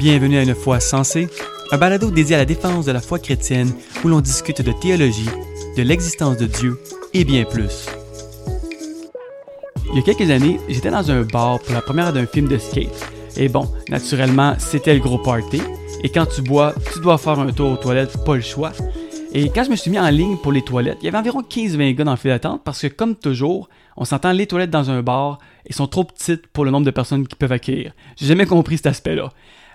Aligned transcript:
Bienvenue 0.00 0.38
à 0.38 0.42
Une 0.44 0.54
foi 0.54 0.80
sensée, 0.80 1.28
un 1.72 1.76
balado 1.76 2.10
dédié 2.10 2.34
à 2.34 2.38
la 2.38 2.44
défense 2.46 2.86
de 2.86 2.92
la 2.92 3.02
foi 3.02 3.18
chrétienne 3.18 3.70
où 4.02 4.08
l'on 4.08 4.22
discute 4.22 4.62
de 4.62 4.72
théologie, 4.72 5.28
de 5.76 5.82
l'existence 5.82 6.38
de 6.38 6.46
Dieu 6.46 6.80
et 7.12 7.22
bien 7.22 7.44
plus. 7.44 7.86
Il 9.90 9.96
y 9.96 9.98
a 9.98 10.02
quelques 10.02 10.30
années, 10.30 10.58
j'étais 10.70 10.90
dans 10.90 11.10
un 11.10 11.20
bar 11.20 11.60
pour 11.60 11.74
la 11.74 11.82
première 11.82 12.14
d'un 12.14 12.24
film 12.24 12.48
de 12.48 12.56
skate. 12.56 13.12
Et 13.36 13.50
bon, 13.50 13.70
naturellement, 13.90 14.54
c'était 14.56 14.94
le 14.94 15.00
gros 15.00 15.18
party. 15.18 15.60
Et 16.02 16.08
quand 16.08 16.24
tu 16.24 16.40
bois, 16.40 16.74
tu 16.94 17.00
dois 17.00 17.18
faire 17.18 17.38
un 17.38 17.52
tour 17.52 17.70
aux 17.70 17.76
toilettes, 17.76 18.24
pas 18.24 18.36
le 18.36 18.40
choix. 18.40 18.72
Et 19.34 19.50
quand 19.50 19.64
je 19.64 19.70
me 19.70 19.76
suis 19.76 19.90
mis 19.90 19.98
en 19.98 20.08
ligne 20.08 20.38
pour 20.38 20.52
les 20.52 20.62
toilettes, 20.62 20.96
il 21.02 21.04
y 21.04 21.08
avait 21.08 21.18
environ 21.18 21.42
15-20 21.42 21.94
gars 21.94 22.04
dans 22.04 22.12
le 22.12 22.16
fil 22.16 22.30
d'attente 22.30 22.62
parce 22.64 22.80
que, 22.80 22.86
comme 22.86 23.16
toujours, 23.16 23.68
on 23.98 24.06
s'entend 24.06 24.32
les 24.32 24.46
toilettes 24.46 24.70
dans 24.70 24.90
un 24.90 25.02
bar 25.02 25.40
et 25.66 25.74
sont 25.74 25.86
trop 25.86 26.04
petites 26.04 26.46
pour 26.46 26.64
le 26.64 26.70
nombre 26.70 26.86
de 26.86 26.90
personnes 26.90 27.28
qui 27.28 27.36
peuvent 27.36 27.52
accueillir. 27.52 27.92
J'ai 28.16 28.24
jamais 28.24 28.46
compris 28.46 28.78
cet 28.78 28.86
aspect-là. 28.86 29.30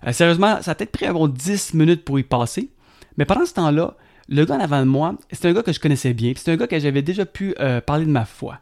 Euh, 0.05 0.11
sérieusement, 0.11 0.61
ça 0.61 0.71
a 0.71 0.75
peut-être 0.75 0.91
pris 0.91 1.07
environ 1.07 1.27
10 1.27 1.73
minutes 1.73 2.03
pour 2.03 2.19
y 2.19 2.23
passer. 2.23 2.69
Mais 3.17 3.25
pendant 3.25 3.45
ce 3.45 3.53
temps-là, 3.53 3.95
le 4.27 4.45
gars 4.45 4.55
en 4.55 4.59
avant 4.59 4.79
de 4.79 4.89
moi, 4.89 5.15
c'est 5.31 5.45
un 5.45 5.53
gars 5.53 5.63
que 5.63 5.71
je 5.71 5.79
connaissais 5.79 6.13
bien, 6.13 6.33
c'est 6.35 6.51
un 6.51 6.55
gars 6.55 6.67
que 6.67 6.79
j'avais 6.79 7.01
déjà 7.01 7.25
pu 7.25 7.55
euh, 7.59 7.81
parler 7.81 8.05
de 8.05 8.11
ma 8.11 8.25
foi. 8.25 8.59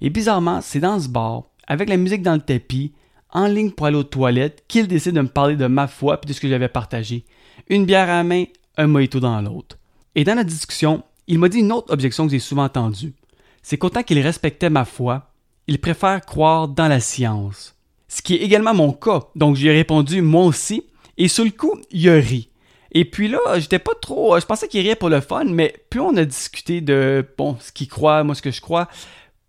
Et 0.00 0.10
bizarrement, 0.10 0.60
c'est 0.62 0.80
dans 0.80 0.98
ce 0.98 1.08
bar, 1.08 1.44
avec 1.66 1.88
la 1.88 1.96
musique 1.96 2.22
dans 2.22 2.34
le 2.34 2.40
tapis, 2.40 2.92
en 3.32 3.46
ligne 3.46 3.70
pour 3.70 3.86
aller 3.86 3.96
aux 3.96 4.04
toilettes, 4.04 4.64
qu'il 4.68 4.88
décide 4.88 5.14
de 5.14 5.20
me 5.20 5.28
parler 5.28 5.56
de 5.56 5.66
ma 5.66 5.86
foi 5.86 6.18
et 6.22 6.26
de 6.26 6.32
ce 6.32 6.40
que 6.40 6.48
j'avais 6.48 6.68
partagé. 6.68 7.24
Une 7.68 7.86
bière 7.86 8.08
à 8.08 8.18
la 8.18 8.24
main, 8.24 8.44
un 8.76 8.86
mojito 8.86 9.20
dans 9.20 9.40
l'autre. 9.40 9.78
Et 10.14 10.24
dans 10.24 10.34
la 10.34 10.44
discussion, 10.44 11.04
il 11.26 11.38
m'a 11.38 11.48
dit 11.48 11.58
une 11.58 11.72
autre 11.72 11.92
objection 11.92 12.26
que 12.26 12.32
j'ai 12.32 12.38
souvent 12.38 12.64
entendue. 12.64 13.14
C'est 13.62 13.78
qu'autant 13.78 14.02
qu'il 14.02 14.18
respectait 14.20 14.70
ma 14.70 14.84
foi, 14.84 15.32
il 15.66 15.80
préfère 15.80 16.20
croire 16.22 16.66
dans 16.66 16.88
la 16.88 16.98
science. 16.98 17.76
Ce 18.10 18.22
qui 18.22 18.34
est 18.34 18.38
également 18.38 18.74
mon 18.74 18.92
cas. 18.92 19.20
Donc, 19.36 19.54
j'ai 19.54 19.70
répondu 19.70 20.20
moi 20.20 20.44
aussi. 20.44 20.82
Et 21.16 21.28
sur 21.28 21.44
le 21.44 21.50
coup, 21.50 21.80
il 21.92 22.08
a 22.08 22.14
ri. 22.14 22.50
Et 22.90 23.04
puis 23.04 23.28
là, 23.28 23.38
j'étais 23.58 23.78
pas 23.78 23.92
trop. 24.02 24.38
Je 24.40 24.44
pensais 24.44 24.66
qu'il 24.66 24.80
riait 24.80 24.96
pour 24.96 25.08
le 25.08 25.20
fun, 25.20 25.44
mais 25.44 25.74
plus 25.90 26.00
on 26.00 26.16
a 26.16 26.24
discuté 26.24 26.80
de 26.80 27.24
bon, 27.38 27.56
ce 27.60 27.70
qu'il 27.70 27.88
croit, 27.88 28.24
moi 28.24 28.34
ce 28.34 28.42
que 28.42 28.50
je 28.50 28.60
crois, 28.60 28.88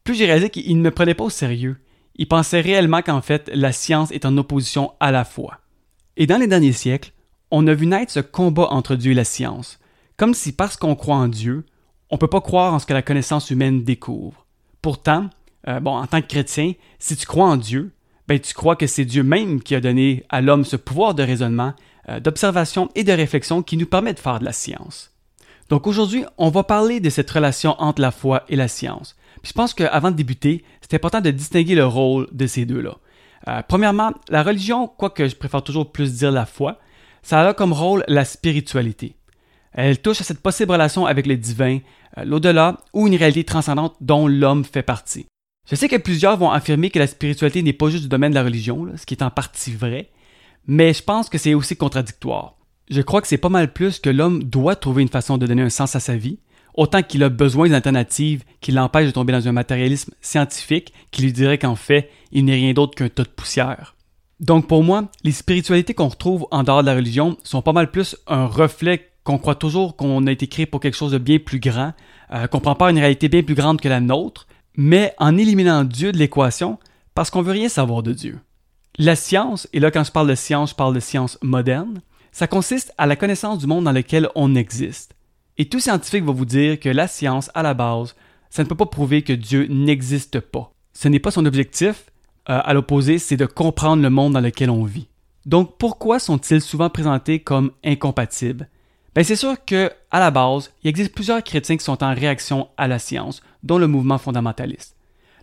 plus 0.03 0.13
j'ai 0.13 0.27
réalisé 0.27 0.51
qu'il 0.51 0.77
ne 0.77 0.83
me 0.83 0.91
prenait 0.91 1.15
pas 1.15 1.23
au 1.23 1.31
sérieux. 1.31 1.77
Il 2.15 2.27
pensait 2.27 2.61
réellement 2.61 3.01
qu'en 3.01 3.21
fait, 3.21 3.49
la 3.51 3.71
science 3.71 4.11
est 4.11 4.25
en 4.25 4.37
opposition 4.37 4.93
à 4.99 5.11
la 5.11 5.25
foi. 5.25 5.57
Et 6.17 6.27
dans 6.27 6.37
les 6.37 6.45
derniers 6.45 6.71
siècles, 6.71 7.13
on 7.49 7.65
a 7.65 7.73
vu 7.73 7.87
naître 7.87 8.11
ce 8.11 8.19
combat 8.19 8.67
entre 8.69 8.95
Dieu 8.95 9.13
et 9.13 9.15
la 9.15 9.23
science, 9.23 9.79
comme 10.17 10.35
si 10.35 10.51
parce 10.51 10.77
qu'on 10.77 10.95
croit 10.95 11.15
en 11.15 11.27
Dieu, 11.27 11.65
on 12.11 12.15
ne 12.15 12.19
peut 12.19 12.27
pas 12.27 12.41
croire 12.41 12.75
en 12.75 12.79
ce 12.79 12.85
que 12.85 12.93
la 12.93 13.01
connaissance 13.01 13.49
humaine 13.49 13.83
découvre. 13.83 14.45
Pourtant, 14.83 15.31
euh, 15.67 15.79
bon, 15.79 15.95
en 15.95 16.05
tant 16.05 16.21
que 16.21 16.27
chrétien, 16.27 16.73
si 16.99 17.15
tu 17.15 17.25
crois 17.25 17.47
en 17.47 17.57
Dieu, 17.57 17.91
ben, 18.27 18.39
tu 18.39 18.53
crois 18.53 18.75
que 18.75 18.87
c'est 18.87 19.05
Dieu 19.05 19.23
même 19.23 19.61
qui 19.61 19.75
a 19.75 19.81
donné 19.81 20.23
à 20.29 20.41
l'homme 20.41 20.65
ce 20.65 20.75
pouvoir 20.75 21.15
de 21.15 21.23
raisonnement, 21.23 21.73
euh, 22.09 22.19
d'observation 22.19 22.89
et 22.95 23.03
de 23.03 23.11
réflexion 23.11 23.61
qui 23.61 23.77
nous 23.77 23.85
permet 23.85 24.13
de 24.13 24.19
faire 24.19 24.39
de 24.39 24.45
la 24.45 24.53
science. 24.53 25.11
Donc 25.69 25.87
aujourd'hui, 25.87 26.25
on 26.37 26.49
va 26.49 26.63
parler 26.63 26.99
de 26.99 27.09
cette 27.09 27.31
relation 27.31 27.75
entre 27.79 28.01
la 28.01 28.11
foi 28.11 28.43
et 28.49 28.55
la 28.55 28.67
science. 28.67 29.15
Puis 29.41 29.49
je 29.49 29.53
pense 29.53 29.73
qu'avant 29.73 30.11
de 30.11 30.15
débuter, 30.15 30.63
c'est 30.81 30.95
important 30.95 31.21
de 31.21 31.31
distinguer 31.31 31.75
le 31.75 31.85
rôle 31.85 32.27
de 32.31 32.47
ces 32.47 32.65
deux-là. 32.65 32.97
Euh, 33.47 33.61
premièrement, 33.67 34.11
la 34.29 34.43
religion, 34.43 34.87
quoique 34.87 35.27
je 35.27 35.35
préfère 35.35 35.63
toujours 35.63 35.91
plus 35.91 36.17
dire 36.17 36.31
la 36.31 36.45
foi, 36.45 36.79
ça 37.23 37.47
a 37.47 37.53
comme 37.53 37.73
rôle 37.73 38.03
la 38.07 38.25
spiritualité. 38.25 39.15
Elle 39.73 40.01
touche 40.01 40.21
à 40.21 40.23
cette 40.23 40.41
possible 40.41 40.71
relation 40.71 41.05
avec 41.05 41.25
le 41.25 41.37
divin, 41.37 41.79
euh, 42.17 42.25
l'au-delà 42.25 42.77
ou 42.93 43.07
une 43.07 43.15
réalité 43.15 43.45
transcendante 43.45 43.95
dont 44.01 44.27
l'homme 44.27 44.65
fait 44.65 44.83
partie. 44.83 45.25
Je 45.69 45.75
sais 45.75 45.87
que 45.87 45.97
plusieurs 45.97 46.37
vont 46.37 46.51
affirmer 46.51 46.89
que 46.89 46.99
la 46.99 47.07
spiritualité 47.07 47.61
n'est 47.61 47.73
pas 47.73 47.89
juste 47.89 48.03
du 48.03 48.09
domaine 48.09 48.31
de 48.31 48.35
la 48.35 48.43
religion, 48.43 48.87
ce 48.95 49.05
qui 49.05 49.13
est 49.13 49.23
en 49.23 49.29
partie 49.29 49.71
vrai, 49.71 50.09
mais 50.67 50.93
je 50.93 51.03
pense 51.03 51.29
que 51.29 51.37
c'est 51.37 51.53
aussi 51.53 51.75
contradictoire. 51.75 52.55
Je 52.89 53.01
crois 53.01 53.21
que 53.21 53.27
c'est 53.27 53.37
pas 53.37 53.49
mal 53.49 53.71
plus 53.71 53.99
que 53.99 54.09
l'homme 54.09 54.43
doit 54.43 54.75
trouver 54.75 55.01
une 55.01 55.07
façon 55.07 55.37
de 55.37 55.47
donner 55.47 55.61
un 55.61 55.69
sens 55.69 55.95
à 55.95 55.99
sa 55.99 56.17
vie, 56.17 56.39
autant 56.73 57.03
qu'il 57.03 57.23
a 57.23 57.29
besoin 57.29 57.69
d'alternatives 57.69 58.43
qui 58.59 58.71
l'empêchent 58.71 59.07
de 59.07 59.11
tomber 59.11 59.33
dans 59.33 59.47
un 59.47 59.53
matérialisme 59.53 60.13
scientifique 60.21 60.93
qui 61.11 61.21
lui 61.21 61.33
dirait 61.33 61.57
qu'en 61.57 61.75
fait, 61.75 62.09
il 62.31 62.45
n'est 62.45 62.55
rien 62.55 62.73
d'autre 62.73 62.95
qu'un 62.95 63.09
tas 63.09 63.23
de 63.23 63.29
poussière. 63.29 63.95
Donc 64.39 64.67
pour 64.67 64.83
moi, 64.83 65.09
les 65.23 65.31
spiritualités 65.31 65.93
qu'on 65.93 66.07
retrouve 66.07 66.47
en 66.51 66.63
dehors 66.63 66.81
de 66.81 66.87
la 66.87 66.95
religion 66.95 67.37
sont 67.43 67.61
pas 67.61 67.73
mal 67.73 67.91
plus 67.91 68.17
un 68.27 68.47
reflet 68.47 69.11
qu'on 69.23 69.37
croit 69.37 69.55
toujours 69.55 69.95
qu'on 69.95 70.25
a 70.25 70.31
été 70.31 70.47
créé 70.47 70.65
pour 70.65 70.79
quelque 70.79 70.97
chose 70.97 71.11
de 71.11 71.19
bien 71.19 71.37
plus 71.37 71.59
grand, 71.59 71.93
euh, 72.33 72.47
qu'on 72.47 72.59
prend 72.59 72.73
pas 72.73 72.89
une 72.89 72.97
réalité 72.97 73.29
bien 73.29 73.43
plus 73.43 73.53
grande 73.53 73.79
que 73.79 73.87
la 73.87 73.99
nôtre, 73.99 74.47
mais 74.75 75.13
en 75.17 75.37
éliminant 75.37 75.83
Dieu 75.83 76.11
de 76.11 76.17
l'équation 76.17 76.79
parce 77.13 77.29
qu'on 77.29 77.41
veut 77.41 77.51
rien 77.51 77.69
savoir 77.69 78.03
de 78.03 78.13
Dieu. 78.13 78.39
La 78.97 79.15
science, 79.15 79.67
et 79.73 79.79
là 79.79 79.91
quand 79.91 80.03
je 80.03 80.11
parle 80.11 80.29
de 80.29 80.35
science, 80.35 80.71
je 80.71 80.75
parle 80.75 80.95
de 80.95 80.99
science 80.99 81.37
moderne, 81.41 82.01
ça 82.31 82.47
consiste 82.47 82.93
à 82.97 83.05
la 83.05 83.15
connaissance 83.15 83.59
du 83.59 83.67
monde 83.67 83.85
dans 83.85 83.91
lequel 83.91 84.29
on 84.35 84.55
existe. 84.55 85.15
Et 85.57 85.65
tout 85.65 85.79
scientifique 85.79 86.23
va 86.23 86.31
vous 86.31 86.45
dire 86.45 86.79
que 86.79 86.89
la 86.89 87.07
science, 87.07 87.51
à 87.53 87.63
la 87.63 87.73
base, 87.73 88.15
ça 88.49 88.63
ne 88.63 88.67
peut 88.67 88.75
pas 88.75 88.85
prouver 88.85 89.21
que 89.21 89.33
Dieu 89.33 89.67
n'existe 89.69 90.39
pas. 90.39 90.73
Ce 90.93 91.07
n'est 91.07 91.19
pas 91.19 91.31
son 91.31 91.45
objectif, 91.45 92.05
euh, 92.49 92.59
à 92.63 92.73
l'opposé, 92.73 93.19
c'est 93.19 93.37
de 93.37 93.45
comprendre 93.45 94.01
le 94.01 94.09
monde 94.09 94.33
dans 94.33 94.41
lequel 94.41 94.69
on 94.69 94.83
vit. 94.83 95.07
Donc 95.45 95.77
pourquoi 95.77 96.19
sont-ils 96.19 96.61
souvent 96.61 96.89
présentés 96.89 97.39
comme 97.39 97.71
incompatibles? 97.83 98.69
Ben, 99.15 99.23
c'est 99.23 99.35
sûr 99.35 99.55
que, 99.65 99.91
à 100.09 100.19
la 100.19 100.31
base, 100.31 100.71
il 100.83 100.89
existe 100.89 101.13
plusieurs 101.13 101.43
chrétiens 101.43 101.77
qui 101.77 101.83
sont 101.83 102.03
en 102.03 102.13
réaction 102.13 102.69
à 102.77 102.87
la 102.87 102.99
science, 102.99 103.41
dont 103.63 103.77
le 103.77 103.87
mouvement 103.87 104.17
fondamentaliste. 104.17 104.95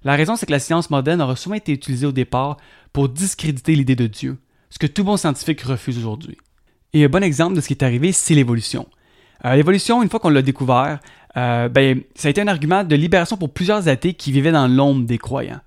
La 0.05 0.15
raison, 0.15 0.37
c'est 0.37 0.47
que 0.47 0.53
la 0.53 0.59
science 0.59 0.91
moderne 0.91 1.21
aura 1.21 1.37
souvent 1.37 1.56
été 1.56 1.73
utilisée 1.73 2.07
au 2.07 2.12
départ 2.12 2.57
pour 2.93 3.09
discréditer 3.09 3.75
l'idée 3.75 3.97
de 3.97 4.07
Dieu, 4.07 4.39
ce 4.71 4.78
que 4.78 4.87
tout 4.87 5.05
bon 5.05 5.17
scientifique 5.17 5.61
refuse 5.62 5.99
aujourd'hui. 5.99 6.39
Et 6.95 7.05
un 7.05 7.09
bon 7.09 7.23
exemple 7.23 7.57
de 7.57 7.61
ce 7.61 7.67
qui 7.67 7.75
est 7.75 7.83
arrivé, 7.83 8.12
c'est 8.12 8.34
l'évolution. 8.34 8.87
Euh, 9.45 9.55
l'évolution, 9.55 10.03
une 10.03 10.09
fois 10.09 10.21
qu'on 10.21 10.31
l'a 10.31 10.43
découvert, 10.43 11.01
euh, 11.37 11.69
ben, 11.69 12.03
ça 12.15 12.28
a 12.28 12.31
été 12.31 12.41
un 12.41 12.49
argument 12.49 12.84
de 12.84 12.97
libération 12.97 13.37
pour 13.37 13.53
plusieurs 13.53 13.89
athées 13.89 14.15
qui 14.15 14.33
vivaient 14.33 14.53
dans 14.53 14.67
l'ombre 14.67 15.07
des 15.07 15.19
croyants. 15.19 15.61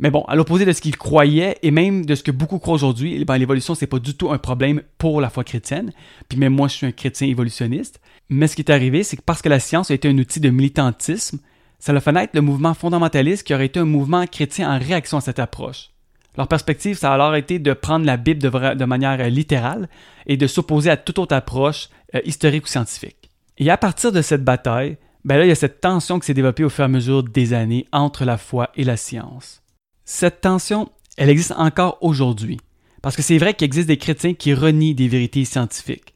Mais 0.00 0.10
bon, 0.10 0.22
à 0.22 0.34
l'opposé 0.34 0.64
de 0.64 0.72
ce 0.72 0.80
qu'ils 0.80 0.96
croyaient 0.96 1.58
et 1.62 1.70
même 1.70 2.06
de 2.06 2.14
ce 2.14 2.22
que 2.22 2.30
beaucoup 2.30 2.58
croient 2.58 2.74
aujourd'hui, 2.74 3.22
ben, 3.26 3.36
l'évolution, 3.36 3.74
c'est 3.74 3.86
pas 3.86 3.98
du 3.98 4.14
tout 4.14 4.30
un 4.30 4.38
problème 4.38 4.80
pour 4.96 5.20
la 5.20 5.28
foi 5.28 5.44
chrétienne. 5.44 5.92
Puis 6.26 6.38
même 6.38 6.54
moi, 6.54 6.68
je 6.68 6.74
suis 6.74 6.86
un 6.86 6.92
chrétien 6.92 7.28
évolutionniste. 7.28 8.00
Mais 8.30 8.46
ce 8.46 8.56
qui 8.56 8.62
est 8.62 8.70
arrivé, 8.70 9.02
c'est 9.02 9.18
que 9.18 9.22
parce 9.22 9.42
que 9.42 9.50
la 9.50 9.60
science 9.60 9.90
a 9.90 9.94
été 9.94 10.08
un 10.08 10.16
outil 10.16 10.40
de 10.40 10.48
militantisme, 10.48 11.38
ça 11.78 11.92
a 11.92 12.00
fait 12.00 12.12
naître 12.12 12.32
le 12.34 12.40
mouvement 12.40 12.72
fondamentaliste 12.72 13.46
qui 13.46 13.52
aurait 13.52 13.66
été 13.66 13.78
un 13.78 13.84
mouvement 13.84 14.26
chrétien 14.26 14.74
en 14.74 14.78
réaction 14.78 15.18
à 15.18 15.20
cette 15.20 15.38
approche. 15.38 15.90
Leur 16.38 16.48
perspective, 16.48 16.96
ça 16.96 17.10
a 17.10 17.14
alors 17.14 17.36
été 17.36 17.58
de 17.58 17.72
prendre 17.74 18.06
la 18.06 18.16
Bible 18.16 18.40
de, 18.40 18.84
manière 18.86 19.28
littérale 19.28 19.90
et 20.26 20.38
de 20.38 20.46
s'opposer 20.46 20.88
à 20.88 20.96
toute 20.96 21.18
autre 21.18 21.34
approche 21.34 21.90
euh, 22.14 22.20
historique 22.24 22.64
ou 22.64 22.68
scientifique. 22.68 23.30
Et 23.58 23.68
à 23.68 23.76
partir 23.76 24.12
de 24.12 24.22
cette 24.22 24.44
bataille, 24.44 24.96
ben 25.26 25.36
là, 25.36 25.44
il 25.44 25.48
y 25.48 25.52
a 25.52 25.56
cette 25.56 25.82
tension 25.82 26.18
qui 26.18 26.26
s'est 26.26 26.34
développée 26.34 26.64
au 26.64 26.70
fur 26.70 26.84
et 26.84 26.86
à 26.86 26.88
mesure 26.88 27.22
des 27.22 27.52
années 27.52 27.86
entre 27.92 28.24
la 28.24 28.38
foi 28.38 28.70
et 28.76 28.84
la 28.84 28.96
science. 28.96 29.60
Cette 30.04 30.40
tension, 30.40 30.90
elle 31.16 31.30
existe 31.30 31.52
encore 31.52 31.98
aujourd'hui. 32.00 32.58
Parce 33.02 33.16
que 33.16 33.22
c'est 33.22 33.38
vrai 33.38 33.54
qu'il 33.54 33.64
existe 33.64 33.88
des 33.88 33.96
chrétiens 33.96 34.34
qui 34.34 34.52
renient 34.52 34.94
des 34.94 35.08
vérités 35.08 35.44
scientifiques. 35.44 36.14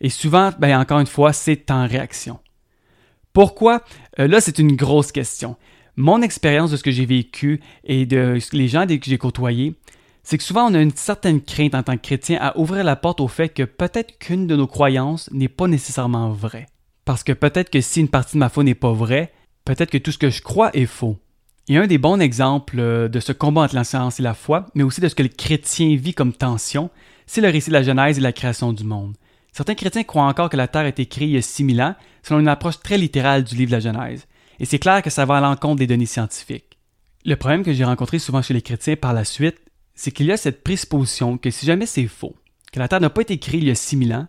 Et 0.00 0.10
souvent, 0.10 0.50
ben, 0.58 0.78
encore 0.78 1.00
une 1.00 1.06
fois, 1.06 1.32
c'est 1.32 1.70
en 1.70 1.86
réaction. 1.86 2.38
Pourquoi? 3.32 3.82
Euh, 4.18 4.26
là, 4.26 4.40
c'est 4.40 4.58
une 4.58 4.76
grosse 4.76 5.12
question. 5.12 5.56
Mon 5.96 6.20
expérience 6.20 6.70
de 6.70 6.76
ce 6.76 6.82
que 6.82 6.90
j'ai 6.90 7.06
vécu 7.06 7.60
et 7.84 8.04
de 8.04 8.38
les 8.52 8.68
gens 8.68 8.86
que 8.86 8.98
j'ai 9.02 9.18
côtoyés, 9.18 9.74
c'est 10.22 10.36
que 10.36 10.44
souvent 10.44 10.70
on 10.70 10.74
a 10.74 10.80
une 10.80 10.90
certaine 10.90 11.40
crainte 11.40 11.74
en 11.74 11.82
tant 11.82 11.96
que 11.96 12.02
chrétien 12.02 12.38
à 12.40 12.58
ouvrir 12.58 12.84
la 12.84 12.96
porte 12.96 13.20
au 13.20 13.28
fait 13.28 13.48
que 13.48 13.62
peut-être 13.62 14.18
qu'une 14.18 14.46
de 14.46 14.56
nos 14.56 14.66
croyances 14.66 15.30
n'est 15.32 15.48
pas 15.48 15.68
nécessairement 15.68 16.30
vraie. 16.30 16.66
Parce 17.04 17.22
que 17.22 17.32
peut-être 17.32 17.70
que 17.70 17.80
si 17.80 18.00
une 18.00 18.08
partie 18.08 18.34
de 18.34 18.40
ma 18.40 18.48
foi 18.48 18.64
n'est 18.64 18.74
pas 18.74 18.92
vraie, 18.92 19.32
peut-être 19.64 19.90
que 19.90 19.98
tout 19.98 20.12
ce 20.12 20.18
que 20.18 20.28
je 20.28 20.42
crois 20.42 20.70
est 20.76 20.86
faux. 20.86 21.16
Et 21.68 21.76
un 21.76 21.88
des 21.88 21.98
bons 21.98 22.20
exemples 22.20 22.78
euh, 22.78 23.08
de 23.08 23.18
ce 23.18 23.32
combat 23.32 23.62
entre 23.62 23.74
la 23.74 23.82
science 23.82 24.20
et 24.20 24.22
la 24.22 24.34
foi, 24.34 24.66
mais 24.74 24.84
aussi 24.84 25.00
de 25.00 25.08
ce 25.08 25.16
que 25.16 25.24
le 25.24 25.28
chrétien 25.28 25.96
vit 25.96 26.14
comme 26.14 26.32
tension, 26.32 26.90
c'est 27.26 27.40
le 27.40 27.48
récit 27.48 27.70
de 27.70 27.74
la 27.74 27.82
Genèse 27.82 28.18
et 28.18 28.20
la 28.20 28.32
création 28.32 28.72
du 28.72 28.84
monde. 28.84 29.16
Certains 29.52 29.74
chrétiens 29.74 30.04
croient 30.04 30.26
encore 30.26 30.48
que 30.48 30.56
la 30.56 30.68
Terre 30.68 30.82
a 30.82 30.88
été 30.88 31.06
créée 31.06 31.26
il 31.26 31.34
y 31.34 31.38
a 31.38 31.42
6000 31.42 31.82
ans, 31.82 31.96
selon 32.22 32.38
une 32.40 32.48
approche 32.48 32.78
très 32.80 32.98
littérale 32.98 33.42
du 33.42 33.56
livre 33.56 33.70
de 33.70 33.76
la 33.76 33.80
Genèse. 33.80 34.26
Et 34.60 34.64
c'est 34.64 34.78
clair 34.78 35.02
que 35.02 35.10
ça 35.10 35.24
va 35.24 35.38
à 35.38 35.40
l'encontre 35.40 35.76
des 35.76 35.88
données 35.88 36.06
scientifiques. 36.06 36.78
Le 37.24 37.34
problème 37.34 37.64
que 37.64 37.72
j'ai 37.72 37.84
rencontré 37.84 38.20
souvent 38.20 38.42
chez 38.42 38.54
les 38.54 38.62
chrétiens 38.62 38.94
par 38.94 39.12
la 39.12 39.24
suite, 39.24 39.56
c'est 39.96 40.12
qu'il 40.12 40.26
y 40.26 40.32
a 40.32 40.36
cette 40.36 40.62
présupposition 40.62 41.36
que 41.36 41.50
si 41.50 41.66
jamais 41.66 41.86
c'est 41.86 42.06
faux, 42.06 42.36
que 42.72 42.78
la 42.78 42.86
Terre 42.86 43.00
n'a 43.00 43.10
pas 43.10 43.22
été 43.22 43.38
créée 43.38 43.58
il 43.58 43.66
y 43.66 43.70
a 43.72 43.74
6000 43.74 44.14
ans, 44.14 44.28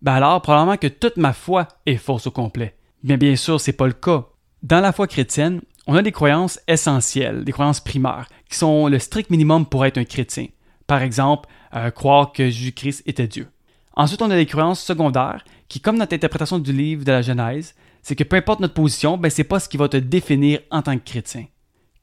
ben 0.00 0.14
alors 0.14 0.40
probablement 0.40 0.78
que 0.78 0.86
toute 0.86 1.18
ma 1.18 1.34
foi 1.34 1.68
est 1.84 1.96
fausse 1.96 2.28
au 2.28 2.30
complet. 2.30 2.76
Mais 3.02 3.18
bien 3.18 3.36
sûr, 3.36 3.60
c'est 3.60 3.72
pas 3.72 3.86
le 3.86 3.92
cas. 3.92 4.26
Dans 4.62 4.80
la 4.80 4.92
foi 4.92 5.06
chrétienne, 5.06 5.60
on 5.88 5.96
a 5.96 6.02
des 6.02 6.12
croyances 6.12 6.60
essentielles, 6.68 7.44
des 7.44 7.52
croyances 7.52 7.80
primaires, 7.80 8.28
qui 8.50 8.58
sont 8.58 8.88
le 8.88 8.98
strict 8.98 9.30
minimum 9.30 9.64
pour 9.64 9.86
être 9.86 9.96
un 9.96 10.04
chrétien. 10.04 10.46
Par 10.86 11.00
exemple, 11.00 11.48
euh, 11.74 11.90
croire 11.90 12.32
que 12.32 12.50
Jésus-Christ 12.50 13.02
était 13.06 13.26
Dieu. 13.26 13.48
Ensuite, 13.96 14.20
on 14.20 14.30
a 14.30 14.36
des 14.36 14.44
croyances 14.44 14.82
secondaires, 14.82 15.44
qui, 15.66 15.80
comme 15.80 15.96
notre 15.96 16.14
interprétation 16.14 16.58
du 16.58 16.74
livre 16.74 17.04
de 17.04 17.12
la 17.12 17.22
Genèse, 17.22 17.74
c'est 18.02 18.14
que 18.14 18.22
peu 18.22 18.36
importe 18.36 18.60
notre 18.60 18.74
position, 18.74 19.16
ben, 19.16 19.30
c'est 19.30 19.44
pas 19.44 19.60
ce 19.60 19.68
qui 19.68 19.78
va 19.78 19.88
te 19.88 19.96
définir 19.96 20.60
en 20.70 20.82
tant 20.82 20.96
que 20.96 21.04
chrétien. 21.04 21.46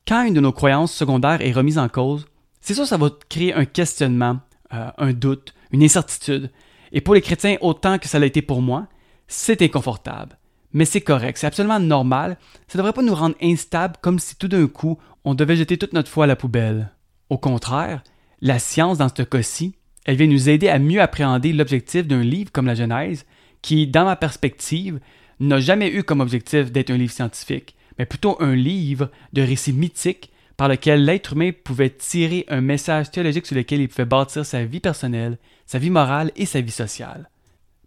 Quand 0.08 0.24
une 0.24 0.34
de 0.34 0.42
nos 0.42 0.52
croyances 0.52 0.94
secondaires 0.94 1.42
est 1.42 1.52
remise 1.52 1.78
en 1.78 1.88
cause, 1.88 2.26
c'est 2.62 2.74
sûr 2.74 2.88
ça 2.88 2.98
va 2.98 3.12
créer 3.30 3.54
un 3.54 3.66
questionnement, 3.66 4.40
euh, 4.74 4.90
un 4.98 5.14
doute, 5.14 5.54
une 5.72 5.84
incertitude. 5.84 6.52
Et 6.92 7.02
pour 7.02 7.14
les 7.14 7.22
chrétiens, 7.22 7.58
autant 7.62 8.00
que 8.00 8.08
ça 8.08 8.18
l'a 8.18 8.26
été 8.26 8.42
pour 8.42 8.64
moi, 8.64 8.88
c'est 9.28 9.62
inconfortable. 9.62 10.38
Mais 10.76 10.84
c'est 10.84 11.00
correct, 11.00 11.38
c'est 11.38 11.48
absolument 11.48 11.80
normal. 11.80 12.38
Ça 12.68 12.78
ne 12.78 12.80
devrait 12.80 12.92
pas 12.92 13.02
nous 13.02 13.16
rendre 13.16 13.38
instables 13.42 13.96
comme 14.02 14.20
si 14.20 14.36
tout 14.36 14.50
d'un 14.50 14.68
coup, 14.68 14.98
on 15.24 15.34
devait 15.34 15.56
jeter 15.56 15.78
toute 15.78 15.94
notre 15.94 16.10
foi 16.10 16.26
à 16.26 16.28
la 16.28 16.36
poubelle. 16.36 16.92
Au 17.30 17.38
contraire, 17.38 18.04
la 18.42 18.60
science, 18.60 18.98
dans 18.98 19.08
ce 19.08 19.24
cas-ci, 19.24 19.76
elle 20.04 20.18
vient 20.18 20.28
nous 20.28 20.50
aider 20.50 20.68
à 20.68 20.78
mieux 20.78 21.02
appréhender 21.02 21.54
l'objectif 21.54 22.06
d'un 22.06 22.22
livre 22.22 22.52
comme 22.52 22.66
la 22.66 22.76
Genèse, 22.76 23.26
qui, 23.62 23.88
dans 23.88 24.04
ma 24.04 24.18
perspective, 24.18 25.00
n'a 25.40 25.62
jamais 25.62 25.90
eu 25.90 26.04
comme 26.04 26.20
objectif 26.20 26.74
d'être 26.74 26.92
un 26.92 26.98
livre 26.98 27.14
scientifique, 27.14 27.78
mais 27.98 28.06
plutôt 28.06 28.36
un 28.42 28.54
livre 28.54 29.10
de 29.32 29.44
récits 29.44 29.72
mythiques 29.72 30.30
par 30.58 30.68
lequel 30.68 31.06
l'être 31.06 31.34
humain 31.34 31.52
pouvait 31.64 31.90
tirer 31.90 32.44
un 32.50 32.60
message 32.60 33.12
théologique 33.12 33.46
sur 33.46 33.56
lequel 33.56 33.80
il 33.80 33.88
pouvait 33.88 34.04
bâtir 34.04 34.46
sa 34.46 34.66
vie 34.66 34.82
personnelle, 34.82 35.38
sa 35.66 35.80
vie 35.80 35.90
morale 35.90 36.34
et 36.36 36.46
sa 36.46 36.60
vie 36.60 36.70
sociale. 36.70 37.30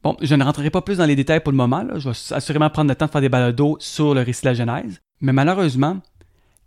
Bon, 0.02 0.16
je 0.20 0.34
ne 0.34 0.44
rentrerai 0.44 0.70
pas 0.70 0.82
plus 0.82 0.98
dans 0.98 1.06
les 1.06 1.16
détails 1.16 1.40
pour 1.40 1.52
le 1.52 1.56
moment, 1.56 1.84
je 1.96 2.08
vais 2.08 2.34
assurément 2.34 2.70
prendre 2.70 2.88
le 2.88 2.94
temps 2.94 3.06
de 3.06 3.10
faire 3.10 3.20
des 3.20 3.28
balados 3.28 3.76
sur 3.80 4.14
le 4.14 4.22
récit 4.22 4.42
de 4.42 4.48
la 4.48 4.54
Genèse, 4.54 5.00
mais 5.20 5.32
malheureusement, 5.32 6.00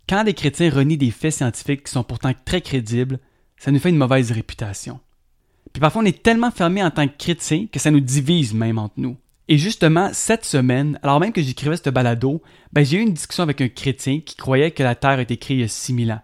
quand 0.08 0.24
des 0.24 0.34
chrétiens 0.34 0.70
renient 0.70 0.98
des 0.98 1.10
faits 1.10 1.34
scientifiques 1.34 1.84
qui 1.84 1.92
sont 1.92 2.04
pourtant 2.04 2.32
très 2.44 2.60
crédibles, 2.60 3.18
ça 3.56 3.70
nous 3.70 3.78
fait 3.78 3.90
une 3.90 3.96
mauvaise 3.96 4.32
réputation. 4.32 5.00
Puis 5.72 5.80
parfois, 5.80 6.02
on 6.02 6.04
est 6.04 6.22
tellement 6.22 6.50
fermé 6.50 6.82
en 6.82 6.90
tant 6.90 7.06
que 7.08 7.16
chrétien 7.16 7.66
que 7.70 7.78
ça 7.78 7.90
nous 7.90 8.00
divise 8.00 8.52
même 8.52 8.78
entre 8.78 8.94
nous. 8.98 9.16
Et 9.48 9.58
justement, 9.58 10.10
cette 10.12 10.44
semaine, 10.44 10.98
alors 11.02 11.20
même 11.20 11.32
que 11.32 11.42
j'écrivais 11.42 11.76
ce 11.76 11.90
balado, 11.90 12.42
ben, 12.72 12.84
j'ai 12.84 12.98
eu 12.98 13.00
une 13.00 13.14
discussion 13.14 13.42
avec 13.42 13.60
un 13.60 13.68
chrétien 13.68 14.20
qui 14.20 14.36
croyait 14.36 14.70
que 14.70 14.82
la 14.82 14.94
Terre 14.94 15.18
a 15.18 15.22
été 15.22 15.36
créée 15.36 15.56
il 15.58 15.60
y 15.60 15.64
a 15.64 15.68
6000 15.68 16.12
ans. 16.12 16.22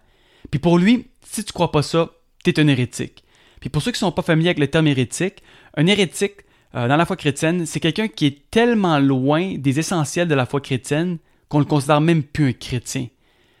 Puis 0.51 0.59
pour 0.59 0.77
lui, 0.77 1.07
si 1.25 1.43
tu 1.43 1.53
crois 1.53 1.71
pas 1.71 1.81
ça, 1.81 2.11
t'es 2.43 2.59
un 2.59 2.67
hérétique. 2.67 3.23
Puis 3.59 3.69
pour 3.69 3.81
ceux 3.81 3.91
qui 3.91 3.99
sont 3.99 4.11
pas 4.11 4.21
familiers 4.21 4.49
avec 4.49 4.59
le 4.59 4.67
terme 4.67 4.87
hérétique, 4.87 5.43
un 5.75 5.87
hérétique, 5.87 6.37
euh, 6.75 6.87
dans 6.87 6.97
la 6.97 7.05
foi 7.05 7.15
chrétienne, 7.15 7.65
c'est 7.65 7.79
quelqu'un 7.79 8.07
qui 8.07 8.25
est 8.25 8.49
tellement 8.51 8.99
loin 8.99 9.55
des 9.57 9.79
essentiels 9.79 10.27
de 10.27 10.35
la 10.35 10.45
foi 10.45 10.61
chrétienne 10.61 11.17
qu'on 11.47 11.59
le 11.59 11.65
considère 11.65 12.01
même 12.01 12.23
plus 12.23 12.49
un 12.49 12.53
chrétien. 12.53 13.07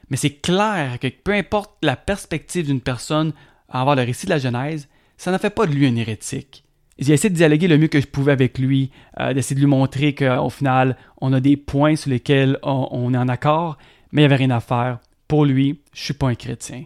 Mais 0.09 0.17
c'est 0.17 0.41
clair 0.41 0.99
que 0.99 1.07
peu 1.07 1.33
importe 1.33 1.71
la 1.81 1.95
perspective 1.95 2.65
d'une 2.65 2.81
personne 2.81 3.33
à 3.67 3.81
avoir 3.81 3.95
le 3.95 4.03
récit 4.03 4.25
de 4.25 4.31
la 4.31 4.39
Genèse, 4.39 4.87
ça 5.17 5.31
ne 5.31 5.37
fait 5.37 5.49
pas 5.49 5.65
de 5.65 5.73
lui 5.73 5.87
un 5.87 5.95
hérétique. 5.95 6.63
J'ai 6.97 7.13
essayé 7.13 7.29
de 7.29 7.35
dialoguer 7.35 7.67
le 7.67 7.77
mieux 7.77 7.87
que 7.87 8.01
je 8.01 8.07
pouvais 8.07 8.33
avec 8.33 8.57
lui, 8.59 8.91
euh, 9.19 9.33
d'essayer 9.33 9.55
de 9.55 9.61
lui 9.61 9.69
montrer 9.69 10.13
qu'au 10.13 10.49
final, 10.49 10.97
on 11.21 11.31
a 11.31 11.39
des 11.39 11.55
points 11.55 11.95
sur 11.95 12.09
lesquels 12.09 12.59
on, 12.61 13.13
est 13.13 13.17
en 13.17 13.29
accord, 13.29 13.77
mais 14.11 14.21
il 14.21 14.27
n'y 14.27 14.33
avait 14.33 14.43
rien 14.43 14.49
à 14.51 14.59
faire. 14.59 14.99
Pour 15.27 15.45
lui, 15.45 15.79
je 15.93 16.03
suis 16.03 16.13
pas 16.13 16.27
un 16.27 16.35
chrétien. 16.35 16.85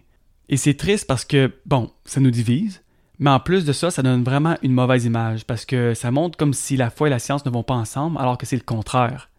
Et 0.50 0.58
c'est 0.58 0.76
triste 0.76 1.08
parce 1.08 1.26
que, 1.26 1.52
bon, 1.66 1.90
ça 2.06 2.20
nous 2.20 2.30
divise, 2.30 2.83
mais 3.24 3.30
en 3.30 3.40
plus 3.40 3.64
de 3.64 3.72
ça, 3.72 3.90
ça 3.90 4.02
donne 4.02 4.22
vraiment 4.22 4.58
une 4.64 4.74
mauvaise 4.74 5.06
image 5.06 5.46
parce 5.46 5.64
que 5.64 5.94
ça 5.94 6.12
montre 6.12 6.38
comme 6.38 6.54
si 6.54 6.76
la 6.76 6.90
foi 6.90 7.08
et 7.08 7.10
la 7.10 7.20
science 7.20 7.46
ne 7.46 7.52
vont 7.52 7.64
pas 7.64 7.74
ensemble, 7.74 8.18
alors 8.20 8.38
que 8.38 8.46
c'est 8.46 8.58
le 8.58 8.64
contraire. 8.64 9.30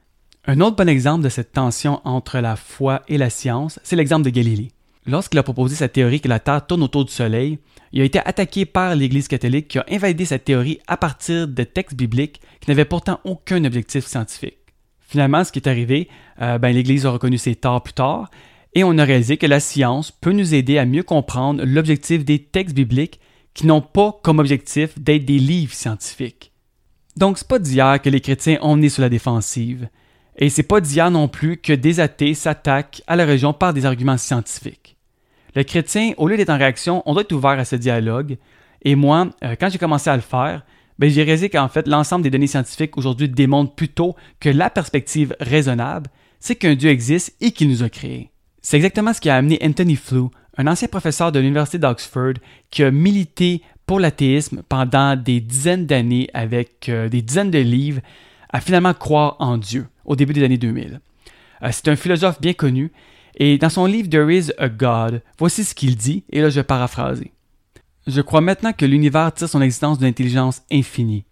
Un 0.47 0.63
autre 0.63 0.77
bon 0.77 0.89
exemple 0.89 1.23
de 1.23 1.29
cette 1.29 1.53
tension 1.53 2.01
entre 2.05 2.39
la 2.39 2.57
foi 2.57 3.03
et 3.09 3.19
la 3.19 3.29
science, 3.29 3.79
c'est 3.83 3.97
l'exemple 3.97 4.25
de 4.25 4.31
Galilée. 4.31 4.73
Lorsqu'il 5.05 5.39
a 5.39 5.43
proposé 5.43 5.77
sa 5.77 5.89
théorie 5.89 6.23
que 6.23 6.29
la 6.29 6.41
Terre 6.41 6.67
tourne 6.67 6.83
autour 6.83 7.05
du 7.05 7.13
Soleil, 7.13 7.59
il 7.93 8.01
a 8.01 8.05
été 8.05 8.21
attaqué 8.21 8.65
par 8.65 8.95
l'Église 8.95 9.29
catholique 9.29 9.69
qui 9.69 9.79
a 9.79 9.85
invalidé 9.91 10.25
cette 10.25 10.45
théorie 10.45 10.79
à 10.87 10.97
partir 10.97 11.47
de 11.47 11.63
textes 11.63 11.95
bibliques 11.95 12.41
qui 12.61 12.71
n'avaient 12.71 12.87
pourtant 12.87 13.21
aucun 13.25 13.67
objectif 13.67 14.07
scientifique. 14.07 14.57
Finalement, 15.07 15.45
ce 15.45 15.53
qui 15.53 15.59
est 15.59 15.69
arrivé, 15.69 16.09
euh, 16.41 16.57
ben, 16.57 16.75
l'Église 16.75 17.05
a 17.05 17.11
reconnu 17.11 17.37
ses 17.37 17.55
torts 17.55 17.83
plus 17.83 17.93
tard 17.93 18.31
et 18.73 18.83
on 18.83 18.97
a 18.97 19.05
réalisé 19.05 19.37
que 19.37 19.47
la 19.47 19.61
science 19.61 20.11
peut 20.11 20.33
nous 20.33 20.55
aider 20.55 20.79
à 20.79 20.87
mieux 20.87 21.03
comprendre 21.03 21.63
l'objectif 21.67 22.25
des 22.25 22.39
textes 22.39 22.75
bibliques 22.75 23.21
qui 23.55 23.67
n'ont 23.67 23.81
pas 23.81 24.19
comme 24.23 24.41
objectif 24.41 24.99
d'être 24.99 25.25
des 25.25 25.39
livres 25.39 25.73
scientifiques. 25.73 26.53
Donc, 27.17 27.39
c'est 27.39 27.49
pas 27.49 27.61
d'hier 27.61 28.03
que 28.03 28.11
les 28.11 28.21
chrétiens 28.21 28.59
ont 28.61 28.77
né 28.77 28.89
sur 28.89 29.03
la 29.03 29.09
défensive. 29.09 29.89
Et 30.37 30.51
c'est 30.51 30.65
pas 30.65 30.81
d'hier 30.81 31.11
non 31.11 31.29
plus 31.29 31.57
que 31.57 31.73
des 31.73 32.01
athées 32.01 32.35
s'attaquent 32.35 33.03
à 33.07 33.15
la 33.15 33.25
religion 33.25 33.53
par 33.53 33.73
des 33.73 33.87
arguments 33.87 34.19
scientifiques. 34.19 34.97
Le 35.55 35.63
chrétien, 35.63 36.13
au 36.17 36.27
lieu 36.27 36.37
d'être 36.37 36.51
en 36.51 36.59
réaction, 36.59 37.03
on 37.07 37.13
doit 37.13 37.23
être 37.23 37.33
ouvert 37.33 37.59
à 37.59 37.65
ce 37.65 37.77
dialogue. 37.77 38.37
Et 38.83 38.97
moi, 38.97 39.29
euh, 39.45 39.55
quand 39.59 39.71
j'ai 39.71 39.79
commencé 39.79 40.11
à 40.11 40.17
le 40.17 40.23
faire, 40.23 40.65
ben, 40.99 41.09
j'ai 41.09 41.23
réalisé 41.23 41.49
qu'en 41.49 41.69
fait, 41.69 41.87
l'ensemble 41.87 42.25
des 42.25 42.31
données 42.31 42.49
scientifiques 42.49 42.97
aujourd'hui 42.97 43.29
démontrent 43.29 43.75
plutôt 43.75 44.17
que 44.41 44.49
la 44.49 44.71
perspective 44.71 45.37
raisonnable, 45.39 46.11
c'est 46.41 46.57
qu'un 46.57 46.75
Dieu 46.75 46.91
existe 46.91 47.37
et 47.41 47.53
qu'il 47.53 47.69
nous 47.69 47.85
a 47.85 47.89
créés. 47.89 48.31
C'est 48.63 48.77
exactement 48.77 49.13
ce 49.13 49.21
qui 49.21 49.31
a 49.31 49.37
amené 49.37 49.59
Anthony 49.63 49.97
Flew, 49.97 50.31
un 50.57 50.67
ancien 50.67 50.89
professeur 50.89 51.33
de 51.33 51.41
l'Université 51.41 51.79
d'Oxford, 51.79 52.35
qui 52.71 52.85
a 52.85 52.91
milité 52.91 53.63
pour 53.87 54.01
l'athéisme 54.01 54.63
pendant 54.69 55.17
des 55.17 55.41
dizaines 55.41 55.87
d'années 55.87 56.29
avec 56.33 56.89
euh, 56.89 57.09
des 57.09 57.23
dizaines 57.23 57.51
de 57.51 57.59
livres, 57.59 58.01
à 58.51 58.61
finalement 58.61 58.95
croire 58.95 59.37
en 59.41 59.59
Dieu 59.59 59.87
au 60.05 60.17
début 60.17 60.33
des 60.33 60.45
années 60.45 60.59
2000. 60.59 61.01
Euh, 61.63 61.69
c'est 61.73 61.89
un 61.89 61.97
philosophe 61.97 62.41
bien 62.41 62.53
connu 62.53 62.93
et 63.37 63.59
dans 63.59 63.69
son 63.69 63.87
livre 63.87 64.09
There 64.09 64.33
is 64.33 64.53
a 64.59 64.69
God, 64.69 65.23
voici 65.39 65.65
ce 65.65 65.75
qu'il 65.75 65.97
dit, 65.97 66.25
et 66.31 66.41
là 66.41 66.51
je 66.51 66.57
vais 66.57 66.65
paraphraser. 66.65 67.33
Je 68.07 68.21
crois 68.21 68.41
maintenant 68.41 68.73
que 68.73 68.85
l'univers 68.85 69.33
tire 69.33 69.49
son 69.49 69.63
existence 69.63 69.99
d'une 69.99 70.09
intelligence 70.09 70.63
infinie. 70.71 71.25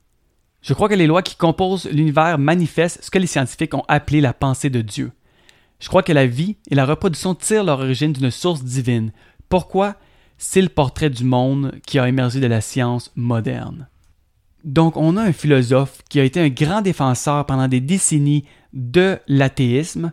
Je 0.62 0.74
crois 0.74 0.88
que 0.88 0.94
les 0.94 1.06
lois 1.06 1.22
qui 1.22 1.36
composent 1.36 1.88
l'univers 1.90 2.38
manifestent 2.38 3.02
ce 3.02 3.10
que 3.10 3.18
les 3.18 3.26
scientifiques 3.26 3.74
ont 3.74 3.84
appelé 3.88 4.20
la 4.20 4.32
pensée 4.32 4.70
de 4.70 4.80
Dieu. 4.80 5.12
Je 5.82 5.88
crois 5.88 6.04
que 6.04 6.12
la 6.12 6.28
vie 6.28 6.54
et 6.70 6.76
la 6.76 6.86
reproduction 6.86 7.34
tirent 7.34 7.64
leur 7.64 7.80
origine 7.80 8.12
d'une 8.12 8.30
source 8.30 8.62
divine. 8.62 9.10
Pourquoi? 9.48 9.96
C'est 10.38 10.62
le 10.62 10.68
portrait 10.68 11.10
du 11.10 11.24
monde 11.24 11.74
qui 11.84 11.98
a 11.98 12.06
émergé 12.08 12.38
de 12.38 12.46
la 12.46 12.60
science 12.60 13.10
moderne. 13.16 13.88
Donc 14.62 14.96
on 14.96 15.16
a 15.16 15.22
un 15.22 15.32
philosophe 15.32 15.98
qui 16.08 16.20
a 16.20 16.24
été 16.24 16.40
un 16.40 16.50
grand 16.50 16.82
défenseur 16.82 17.46
pendant 17.46 17.66
des 17.66 17.80
décennies 17.80 18.44
de 18.72 19.18
l'athéisme, 19.26 20.12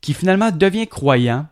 qui 0.00 0.14
finalement 0.14 0.52
devient 0.52 0.86
croyant 0.86 1.46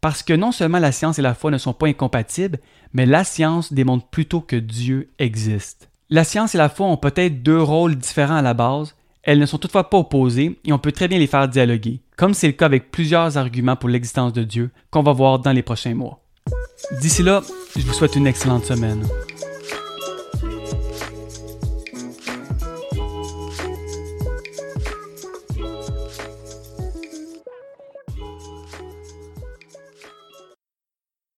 parce 0.00 0.24
que 0.24 0.34
non 0.34 0.50
seulement 0.50 0.80
la 0.80 0.90
science 0.90 1.20
et 1.20 1.22
la 1.22 1.34
foi 1.34 1.52
ne 1.52 1.56
sont 1.58 1.72
pas 1.72 1.86
incompatibles, 1.86 2.58
mais 2.94 3.06
la 3.06 3.22
science 3.22 3.72
démontre 3.72 4.08
plutôt 4.08 4.40
que 4.40 4.56
Dieu 4.56 5.12
existe. 5.20 5.88
La 6.10 6.24
science 6.24 6.56
et 6.56 6.58
la 6.58 6.68
foi 6.68 6.86
ont 6.88 6.96
peut-être 6.96 7.44
deux 7.44 7.62
rôles 7.62 7.94
différents 7.94 8.36
à 8.36 8.42
la 8.42 8.54
base, 8.54 8.96
elles 9.22 9.38
ne 9.38 9.46
sont 9.46 9.58
toutefois 9.58 9.88
pas 9.88 9.98
opposées 9.98 10.58
et 10.64 10.72
on 10.72 10.78
peut 10.78 10.92
très 10.92 11.08
bien 11.08 11.18
les 11.18 11.28
faire 11.28 11.48
dialoguer, 11.48 12.00
comme 12.16 12.34
c'est 12.34 12.46
le 12.46 12.52
cas 12.52 12.66
avec 12.66 12.90
plusieurs 12.90 13.36
arguments 13.38 13.76
pour 13.76 13.88
l'existence 13.88 14.32
de 14.32 14.42
Dieu 14.42 14.70
qu'on 14.90 15.02
va 15.02 15.12
voir 15.12 15.38
dans 15.38 15.52
les 15.52 15.62
prochains 15.62 15.94
mois. 15.94 16.20
D'ici 17.00 17.22
là, 17.22 17.42
je 17.76 17.82
vous 17.82 17.92
souhaite 17.92 18.16
une 18.16 18.26
excellente 18.26 18.64
semaine. 18.64 19.06